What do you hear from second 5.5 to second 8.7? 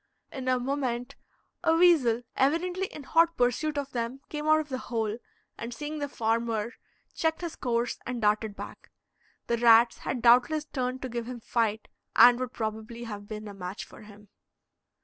and seeing the farmer, checked his course and darted